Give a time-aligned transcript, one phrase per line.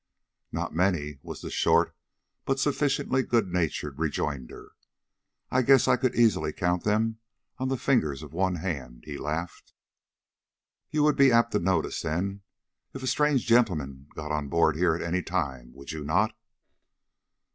[0.51, 1.95] "Not many," was the short
[2.43, 4.71] but sufficiently good natured rejoinder.
[5.51, 7.19] "I guess I could easily count them
[7.59, 9.75] on the fingers of one hand," he laughed.
[10.89, 12.41] "You would be apt to notice, then,
[12.95, 16.33] if a strange gentleman got on board here at any time, would you not?"